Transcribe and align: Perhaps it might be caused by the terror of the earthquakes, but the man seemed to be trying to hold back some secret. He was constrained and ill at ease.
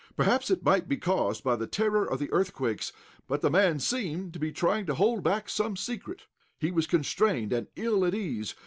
Perhaps 0.17 0.49
it 0.49 0.63
might 0.65 0.87
be 0.89 0.97
caused 0.97 1.43
by 1.43 1.55
the 1.55 1.67
terror 1.67 2.03
of 2.03 2.17
the 2.17 2.31
earthquakes, 2.33 2.91
but 3.27 3.41
the 3.41 3.51
man 3.51 3.77
seemed 3.77 4.33
to 4.33 4.39
be 4.39 4.51
trying 4.51 4.87
to 4.87 4.95
hold 4.95 5.23
back 5.23 5.47
some 5.47 5.77
secret. 5.77 6.23
He 6.57 6.71
was 6.71 6.87
constrained 6.87 7.53
and 7.53 7.67
ill 7.75 8.03
at 8.05 8.15
ease. 8.15 8.55